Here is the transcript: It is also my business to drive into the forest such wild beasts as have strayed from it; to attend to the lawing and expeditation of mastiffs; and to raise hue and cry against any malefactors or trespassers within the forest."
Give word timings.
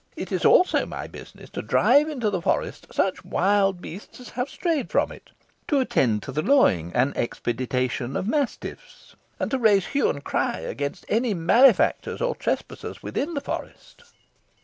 It 0.15 0.31
is 0.31 0.45
also 0.45 0.83
my 0.87 1.05
business 1.05 1.51
to 1.51 1.61
drive 1.61 2.09
into 2.09 2.31
the 2.31 2.41
forest 2.41 2.87
such 2.91 3.23
wild 3.23 3.81
beasts 3.83 4.19
as 4.19 4.29
have 4.29 4.49
strayed 4.49 4.89
from 4.89 5.11
it; 5.11 5.29
to 5.67 5.77
attend 5.79 6.23
to 6.23 6.31
the 6.31 6.41
lawing 6.41 6.91
and 6.95 7.15
expeditation 7.15 8.17
of 8.17 8.27
mastiffs; 8.27 9.15
and 9.39 9.51
to 9.51 9.59
raise 9.59 9.85
hue 9.85 10.09
and 10.09 10.23
cry 10.23 10.57
against 10.61 11.05
any 11.07 11.35
malefactors 11.35 12.19
or 12.19 12.33
trespassers 12.33 13.03
within 13.03 13.35
the 13.35 13.41
forest." 13.41 14.01